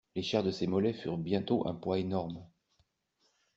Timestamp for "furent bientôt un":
0.95-1.75